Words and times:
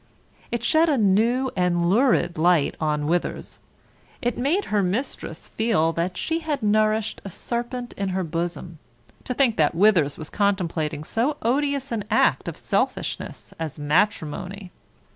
It 0.51 0.63
shed 0.63 0.89
a 0.89 0.97
new 0.97 1.51
and 1.55 1.85
lurid 1.87 2.39
light 2.39 2.73
on 2.79 3.05
Withers, 3.05 3.59
it 4.19 4.35
made 4.35 4.65
her 4.73 4.81
mistress 4.81 5.49
feel 5.49 5.93
that 5.93 6.17
she 6.17 6.39
had 6.39 6.63
nourished 6.63 7.21
a 7.23 7.29
serpent 7.29 7.93
in 7.97 8.09
her 8.09 8.23
bosom, 8.23 8.79
to 9.25 9.35
think 9.35 9.57
that 9.57 9.75
Withers 9.75 10.17
was 10.17 10.31
contemplating 10.31 11.03
so 11.03 11.37
odious 11.43 11.91
an 11.91 12.03
act 12.09 12.47
of 12.47 12.57
selfishness 12.57 13.53
as 13.59 13.77
matrimony. 13.77 14.71